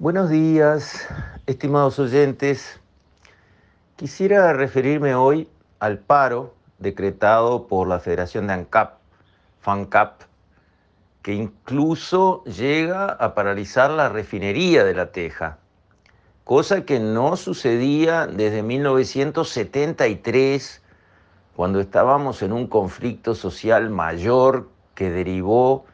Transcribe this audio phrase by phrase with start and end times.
[0.00, 1.06] Buenos días,
[1.44, 2.80] estimados oyentes.
[3.96, 5.46] Quisiera referirme hoy
[5.78, 8.94] al paro decretado por la Federación de ANCAP,
[9.60, 10.22] FANCAP,
[11.20, 15.58] que incluso llega a paralizar la refinería de La Teja,
[16.44, 20.80] cosa que no sucedía desde 1973,
[21.54, 25.84] cuando estábamos en un conflicto social mayor que derivó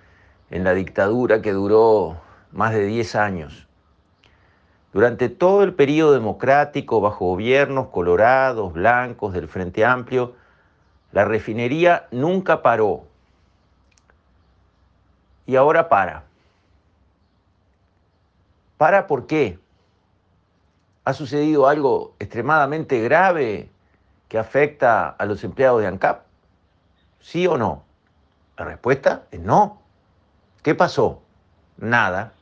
[0.53, 2.19] en la dictadura que duró
[2.53, 3.67] más de 10 años.
[4.97, 10.35] Durante todo el periodo democrático, bajo gobiernos colorados, blancos, del Frente Amplio,
[11.13, 13.05] la refinería nunca paró.
[15.45, 16.25] Y ahora para.
[18.79, 19.59] ¿Para por qué?
[21.05, 23.69] ¿Ha sucedido algo extremadamente grave
[24.31, 26.23] que afecta a los empleados de ANCAP?
[27.21, 27.85] ¿Sí o no?
[28.57, 29.79] La respuesta es no.
[30.63, 31.21] ¿Qué pasó?
[31.77, 32.33] Nada.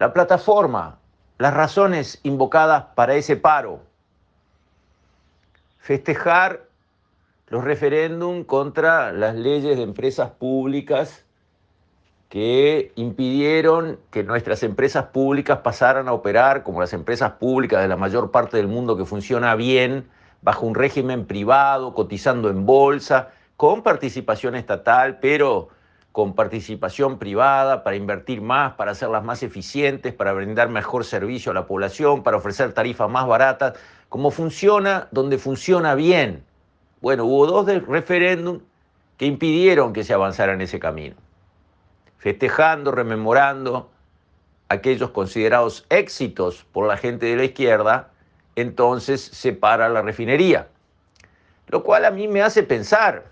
[0.00, 0.98] La plataforma,
[1.36, 3.80] las razones invocadas para ese paro.
[5.78, 6.62] Festejar
[7.48, 11.26] los referéndums contra las leyes de empresas públicas
[12.30, 17.98] que impidieron que nuestras empresas públicas pasaran a operar como las empresas públicas de la
[17.98, 20.08] mayor parte del mundo que funciona bien,
[20.40, 25.68] bajo un régimen privado, cotizando en bolsa, con participación estatal, pero
[26.12, 31.54] con participación privada para invertir más, para hacerlas más eficientes, para brindar mejor servicio a
[31.54, 36.44] la población, para ofrecer tarifas más baratas, como funciona donde funciona bien.
[37.00, 38.60] Bueno, hubo dos del referéndum
[39.16, 41.14] que impidieron que se avanzara en ese camino,
[42.18, 43.90] festejando, rememorando
[44.68, 48.10] aquellos considerados éxitos por la gente de la izquierda,
[48.56, 50.68] entonces se para la refinería.
[51.68, 53.29] Lo cual a mí me hace pensar,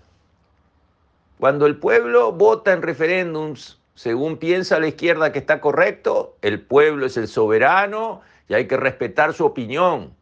[1.39, 7.05] cuando el pueblo vota en referéndums, según piensa la izquierda que está correcto, el pueblo
[7.05, 10.13] es el soberano y hay que respetar su opinión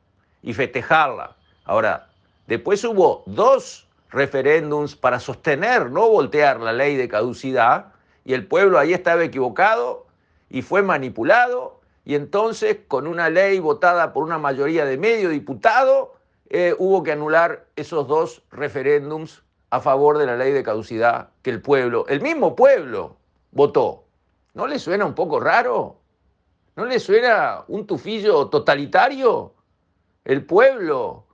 [0.44, 1.36] y festejarla.
[1.66, 2.10] Ahora,
[2.46, 8.78] después hubo dos referéndums para sostener, no voltear la ley de caducidad, y el pueblo
[8.78, 10.06] ahí estaba equivocado
[10.52, 16.14] y fue manipulado, y entonces con una ley votada por una mayoría de medio diputado,
[16.52, 21.50] eh, hubo que anular esos dos referéndums a favor de la ley de caducidad que
[21.50, 23.18] el pueblo, el mismo pueblo,
[23.52, 24.06] votó.
[24.54, 26.00] ¿No le suena un poco raro?
[26.76, 29.54] ¿No le suena un tufillo totalitario?
[30.24, 31.26] El pueblo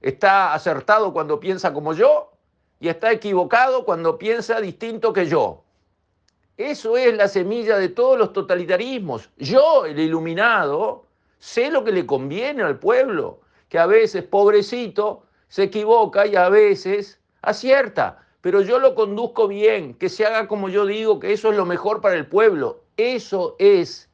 [0.00, 2.32] está acertado cuando piensa como yo
[2.78, 5.64] y está equivocado cuando piensa distinto que yo.
[6.56, 9.30] Eso es la semilla de todos los totalitarismos.
[9.38, 11.06] Yo, el iluminado,
[11.38, 16.48] sé lo que le conviene al pueblo, que a veces, pobrecito, se equivoca y a
[16.48, 21.50] veces acierta, pero yo lo conduzco bien, que se haga como yo digo, que eso
[21.50, 22.82] es lo mejor para el pueblo.
[22.96, 24.08] Eso es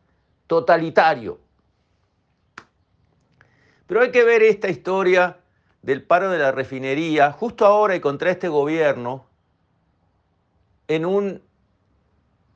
[0.47, 1.39] totalitario.
[3.87, 5.39] Pero hay que ver esta historia
[5.83, 9.25] del paro de la refinería, justo ahora y contra este gobierno,
[10.89, 11.43] en un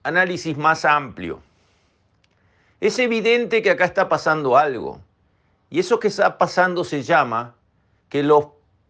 [0.03, 1.41] análisis más amplio.
[2.81, 5.01] Es evidente que acá está pasando algo.
[5.69, 7.55] Y eso que está pasando se llama
[8.09, 8.47] que los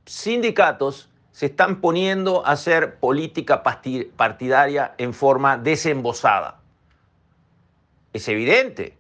[0.06, 6.60] sindicatos se están poniendo a hacer política partidaria en forma desembosada.
[8.12, 8.96] Es evidente.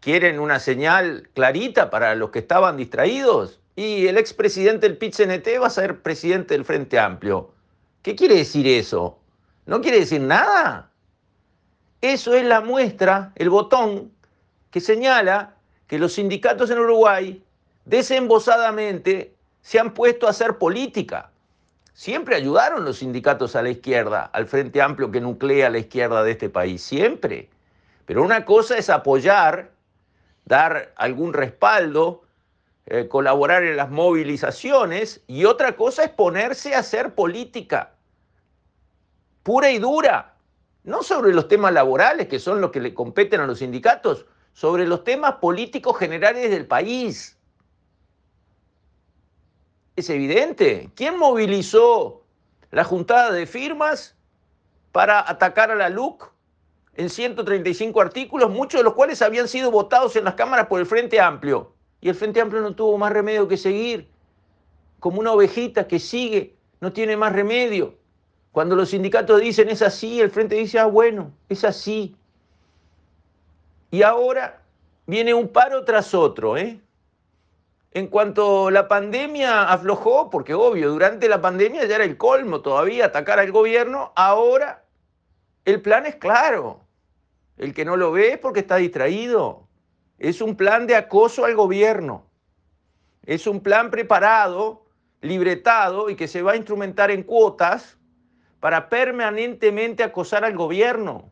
[0.00, 3.60] Quieren una señal clarita para los que estaban distraídos.
[3.76, 5.14] Y el expresidente del pit
[5.60, 7.52] va a ser presidente del Frente Amplio.
[8.02, 9.18] ¿Qué quiere decir eso?
[9.66, 10.90] ¿No quiere decir nada?
[12.02, 14.12] Eso es la muestra, el botón,
[14.70, 15.54] que señala
[15.86, 17.42] que los sindicatos en Uruguay
[17.86, 21.30] desembosadamente se han puesto a hacer política.
[21.94, 26.22] Siempre ayudaron los sindicatos a la izquierda, al Frente Amplio que nuclea a la izquierda
[26.22, 27.48] de este país, siempre.
[28.04, 29.70] Pero una cosa es apoyar,
[30.44, 32.24] dar algún respaldo,
[32.86, 37.94] eh, colaborar en las movilizaciones y otra cosa es ponerse a hacer política
[39.44, 40.34] pura y dura,
[40.82, 44.86] no sobre los temas laborales, que son los que le competen a los sindicatos, sobre
[44.86, 47.38] los temas políticos generales del país.
[49.96, 50.90] Es evidente.
[50.94, 52.22] ¿Quién movilizó
[52.70, 54.16] la juntada de firmas
[54.92, 56.32] para atacar a la LUC
[56.96, 60.86] en 135 artículos, muchos de los cuales habían sido votados en las cámaras por el
[60.86, 61.72] Frente Amplio?
[62.00, 64.08] Y el Frente Amplio no tuvo más remedio que seguir,
[64.98, 67.94] como una ovejita que sigue, no tiene más remedio.
[68.52, 72.16] Cuando los sindicatos dicen es así, el Frente dice, ah, bueno, es así.
[73.90, 74.62] Y ahora
[75.06, 76.80] viene un paro tras otro, ¿eh?
[77.94, 83.06] En cuanto la pandemia aflojó, porque obvio, durante la pandemia ya era el colmo todavía
[83.06, 84.84] atacar al gobierno, ahora
[85.64, 86.80] el plan es claro.
[87.56, 89.68] El que no lo ve es porque está distraído.
[90.18, 92.26] Es un plan de acoso al gobierno.
[93.26, 94.86] Es un plan preparado,
[95.20, 97.96] libretado y que se va a instrumentar en cuotas
[98.58, 101.30] para permanentemente acosar al gobierno,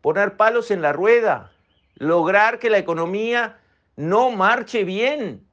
[0.00, 1.52] poner palos en la rueda,
[1.94, 3.60] lograr que la economía
[3.94, 5.46] no marche bien,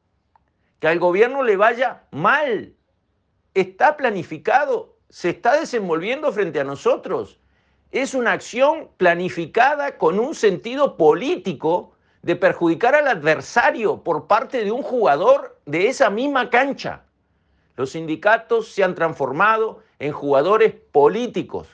[0.79, 2.73] que al gobierno le vaya mal.
[3.53, 7.39] Está planificado, se está desenvolviendo frente a nosotros.
[7.91, 14.71] Es una acción planificada con un sentido político de perjudicar al adversario por parte de
[14.71, 17.03] un jugador de esa misma cancha.
[17.75, 21.67] Los sindicatos se han transformado en jugadores políticos.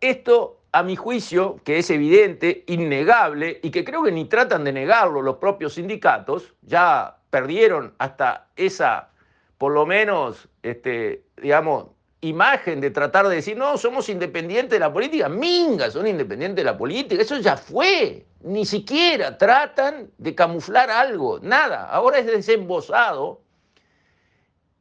[0.00, 4.72] Esto, a mi juicio, que es evidente, innegable, y que creo que ni tratan de
[4.72, 9.10] negarlo los propios sindicatos, ya perdieron hasta esa,
[9.56, 11.86] por lo menos, este, digamos,
[12.20, 15.28] imagen de tratar de decir, no, somos independientes de la política.
[15.28, 17.22] Minga, son independientes de la política.
[17.22, 18.26] Eso ya fue.
[18.40, 21.38] Ni siquiera tratan de camuflar algo.
[21.40, 21.84] Nada.
[21.86, 23.42] Ahora es desembosado.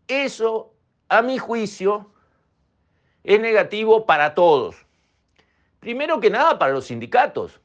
[0.08, 0.74] Eso,
[1.10, 2.12] a mi juicio,
[3.24, 4.87] es negativo para todos.
[5.80, 7.60] Primero que nada para los sindicatos,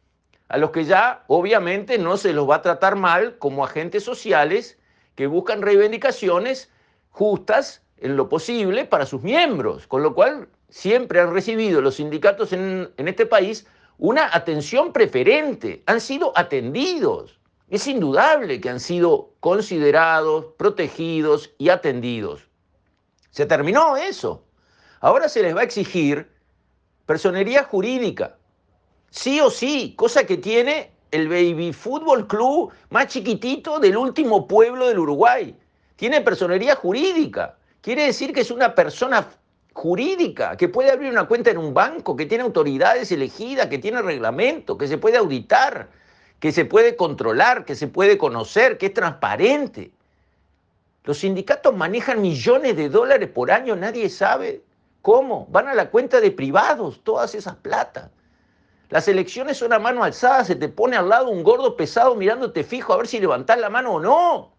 [0.49, 4.79] a los que ya obviamente no se los va a tratar mal como agentes sociales
[5.15, 6.71] que buscan reivindicaciones
[7.11, 12.53] justas en lo posible para sus miembros, con lo cual siempre han recibido los sindicatos
[12.53, 13.67] en, en este país
[13.99, 17.39] una atención preferente, han sido atendidos.
[17.71, 22.49] Es indudable que han sido considerados, protegidos y atendidos.
[23.31, 24.45] Se terminó eso.
[25.01, 26.32] Ahora se les va a exigir
[27.07, 28.37] personería jurídica.
[29.11, 34.89] Sí o sí, cosa que tiene el Baby Fútbol Club más chiquitito del último pueblo
[34.89, 35.55] del Uruguay.
[35.97, 37.57] Tiene personería jurídica.
[37.81, 39.29] Quiere decir que es una persona
[39.75, 44.03] jurídica, que puede abrir una cuenta en un banco, que tiene autoridades elegidas, que tiene
[44.03, 45.89] reglamento, que se puede auditar,
[46.41, 49.93] que se puede controlar, que se puede conocer, que es transparente.
[51.05, 54.63] Los sindicatos manejan millones de dólares por año, nadie sabe
[55.03, 55.47] cómo.
[55.51, 58.11] Van a la cuenta de privados todas esas platas.
[58.89, 62.63] Las elecciones son a mano alzada, se te pone al lado un gordo pesado mirándote
[62.63, 64.53] fijo a ver si levantás la mano o no.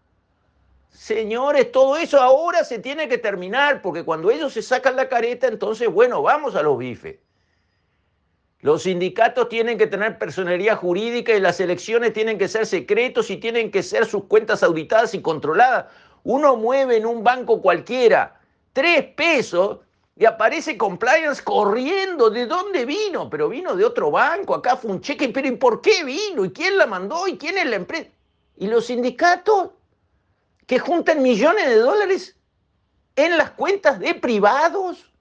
[0.90, 5.48] Señores, todo eso ahora se tiene que terminar, porque cuando ellos se sacan la careta,
[5.48, 7.18] entonces, bueno, vamos a los bifes.
[8.60, 13.36] Los sindicatos tienen que tener personería jurídica y las elecciones tienen que ser secretos y
[13.36, 15.86] tienen que ser sus cuentas auditadas y controladas.
[16.22, 18.40] Uno mueve en un banco cualquiera
[18.72, 19.80] tres pesos
[20.16, 22.30] y aparece compliance corriendo.
[22.30, 23.28] ¿De dónde vino?
[23.30, 26.44] Pero vino de otro banco, acá fue un cheque, pero ¿y por qué vino?
[26.44, 27.26] ¿Y quién la mandó?
[27.26, 28.10] ¿Y quién es la empresa?
[28.56, 29.70] ¿Y los sindicatos?
[30.66, 32.36] que juntan millones de dólares
[33.16, 35.12] en las cuentas de privados.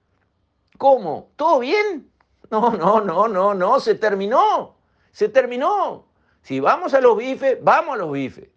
[0.78, 1.30] ¿Cómo?
[1.36, 2.10] ¿Todo bien?
[2.50, 4.76] No, no, no, no, no, se terminó.
[5.12, 6.06] Se terminó.
[6.42, 8.48] Si vamos a los bifes, vamos a los bifes.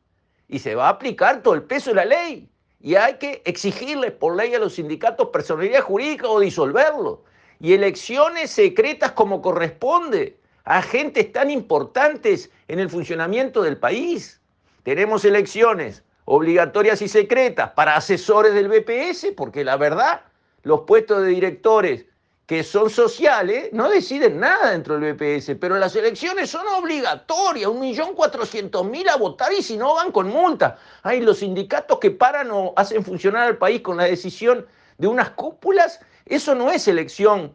[0.49, 2.49] Y se va a aplicar todo el peso de la ley.
[2.87, 7.25] Y hay que exigirles por ley a los sindicatos personalidad jurídica o disolverlo.
[7.59, 14.41] Y elecciones secretas como corresponde a agentes tan importantes en el funcionamiento del país.
[14.85, 20.21] Tenemos elecciones obligatorias y secretas para asesores del BPS, porque la verdad,
[20.63, 22.07] los puestos de directores
[22.47, 27.81] que son sociales no deciden nada dentro del BPS, pero las elecciones son obligatorias, un
[27.81, 30.79] millón cuatrocientos mil a votar y si no van con multa.
[31.03, 34.65] Hay los sindicatos que paran o hacen funcionar al país con la decisión
[34.99, 37.53] de unas cúpulas, eso no es elección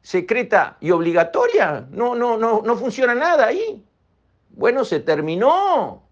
[0.00, 3.84] secreta y obligatoria, no, no, no, no funciona nada ahí.
[4.50, 6.02] Bueno, se terminó,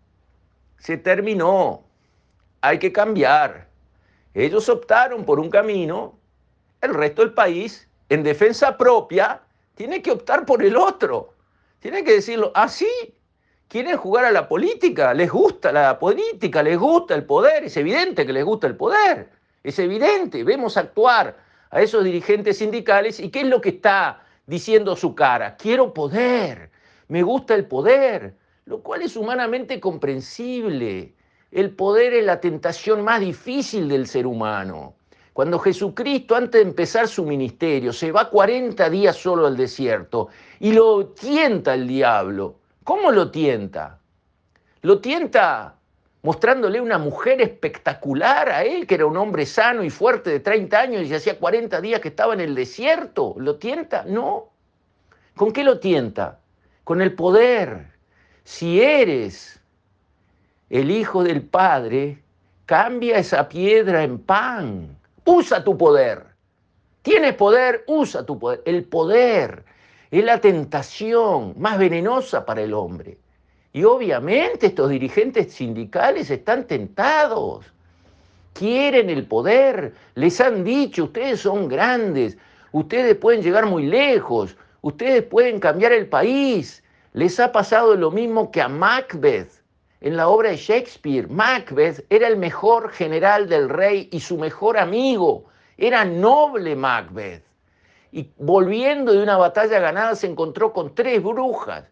[0.79, 1.85] se terminó
[2.61, 3.69] hay que cambiar.
[4.35, 6.19] Ellos optaron por un camino,
[6.81, 9.40] el resto del país, en defensa propia,
[9.75, 11.33] tiene que optar por el otro.
[11.79, 12.87] Tiene que decirlo así.
[13.02, 13.21] Ah,
[13.71, 18.26] quieren jugar a la política, les gusta la política, les gusta el poder, es evidente
[18.26, 19.31] que les gusta el poder,
[19.62, 21.38] es evidente, vemos actuar
[21.71, 26.71] a esos dirigentes sindicales y qué es lo que está diciendo su cara, quiero poder,
[27.07, 31.14] me gusta el poder, lo cual es humanamente comprensible.
[31.52, 34.95] El poder es la tentación más difícil del ser humano.
[35.33, 40.73] Cuando Jesucristo, antes de empezar su ministerio, se va 40 días solo al desierto y
[40.73, 42.57] lo tienta el diablo.
[42.85, 44.01] ¿Cómo lo tienta?
[44.83, 45.77] Lo tienta
[46.23, 50.79] mostrándole una mujer espectacular a él, que era un hombre sano y fuerte de 30
[50.79, 53.35] años y hacía 40 días que estaba en el desierto.
[53.39, 54.05] ¿Lo tienta?
[54.07, 54.51] No.
[55.37, 56.41] ¿Con qué lo tienta?
[56.85, 57.93] Con el poder.
[58.45, 59.61] Si eres
[60.69, 62.23] el Hijo del Padre,
[62.67, 65.00] cambia esa piedra en pan.
[65.33, 66.27] Usa tu poder.
[67.03, 68.63] Tienes poder, usa tu poder.
[68.65, 69.65] El poder
[70.11, 73.17] Es la tentación más venenosa para el hombre.
[73.73, 77.65] Y obviamente estos dirigentes sindicales están tentados.
[78.55, 79.95] Quieren el poder.
[80.17, 82.37] Les han dicho, ustedes son grandes,
[82.73, 86.83] ustedes pueden llegar muy lejos, ustedes pueden cambiar el país.
[87.13, 89.60] Les ha pasado lo mismo que a Macbeth
[90.00, 91.28] en la obra de Shakespeare.
[91.28, 95.45] Macbeth era el mejor general del rey y su mejor amigo.
[95.76, 97.45] Era noble Macbeth.
[98.12, 101.85] Y volviendo de una batalla ganada se encontró con tres brujas.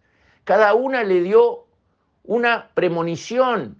[0.44, 1.66] Cada una le dio
[2.24, 3.76] una premonición.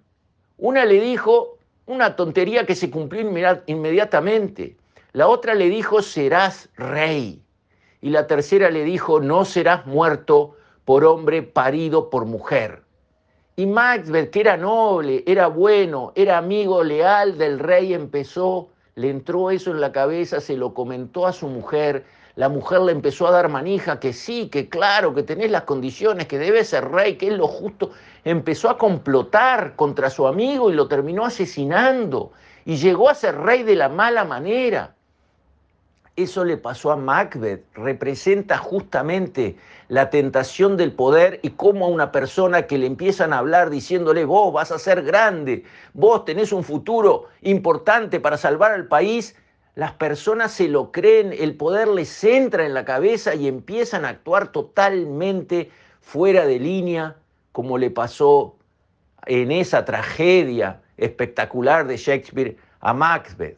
[0.57, 3.23] Una le dijo una tontería que se cumplió
[3.67, 4.77] inmediatamente.
[5.13, 7.43] La otra le dijo, serás rey.
[8.01, 10.55] Y la tercera le dijo, no serás muerto
[10.85, 12.83] por hombre parido por mujer.
[13.59, 19.51] Y Macbeth, que era noble, era bueno, era amigo leal del rey, empezó, le entró
[19.51, 22.05] eso en la cabeza, se lo comentó a su mujer,
[22.37, 26.29] la mujer le empezó a dar manija, que sí, que claro, que tenés las condiciones,
[26.29, 27.91] que debe ser rey, que es lo justo.
[28.23, 32.31] Empezó a complotar contra su amigo y lo terminó asesinando.
[32.65, 34.95] Y llegó a ser rey de la mala manera.
[36.19, 39.55] Eso le pasó a Macbeth, representa justamente
[39.87, 44.25] la tentación del poder y cómo a una persona que le empiezan a hablar diciéndole,
[44.25, 45.63] vos vas a ser grande,
[45.95, 49.37] vos tenés un futuro importante para salvar al país,
[49.77, 54.09] las personas se lo creen, el poder les entra en la cabeza y empiezan a
[54.09, 55.71] actuar totalmente
[56.01, 57.15] fuera de línea,
[57.53, 58.57] como le pasó
[59.27, 63.57] en esa tragedia espectacular de Shakespeare a Macbeth.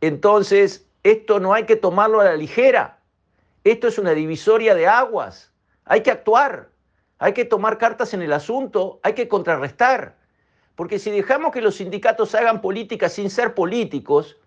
[0.00, 2.98] Entonces, esto no hay que tomarlo a la ligera.
[3.62, 5.52] Esto es una divisoria de aguas.
[5.84, 6.70] Hay que actuar.
[7.18, 9.00] Hay que tomar cartas en el asunto.
[9.02, 10.16] Hay que contrarrestar.
[10.74, 14.38] Porque si dejamos que los sindicatos hagan política sin ser políticos,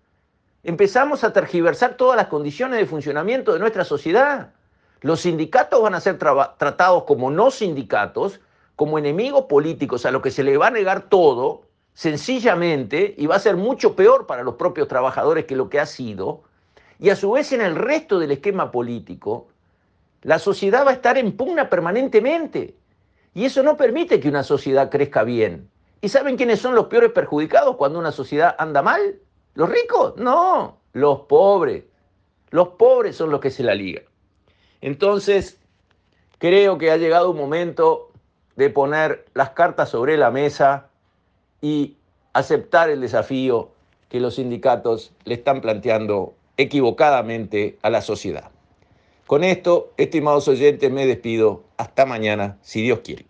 [0.63, 4.51] empezamos a tergiversar todas las condiciones de funcionamiento de nuestra sociedad.
[5.01, 8.39] Los sindicatos van a ser tratados como no sindicatos,
[8.75, 11.61] como enemigos políticos a los que se les va a negar todo,
[11.93, 15.85] sencillamente, y va a ser mucho peor para los propios trabajadores que lo que ha
[15.85, 16.43] sido,
[16.99, 19.47] y a su vez en el resto del esquema político,
[20.23, 22.75] la sociedad va a estar en pugna permanentemente.
[23.33, 25.69] Y eso no permite que una sociedad crezca bien.
[26.01, 29.19] ¿Y saben quiénes son los peores perjudicados cuando una sociedad anda mal?
[29.53, 30.15] ¿Los ricos?
[30.17, 31.83] No, los pobres.
[32.49, 34.03] Los pobres son los que se la ligan.
[34.81, 35.59] Entonces,
[36.39, 38.11] creo que ha llegado un momento
[38.55, 40.89] de poner las cartas sobre la mesa
[41.61, 41.97] y
[42.33, 43.71] aceptar el desafío
[44.09, 48.51] que los sindicatos le están planteando equivocadamente a la sociedad.
[49.25, 51.63] Con esto, estimados oyentes, me despido.
[51.77, 53.25] Hasta mañana, si Dios quiere.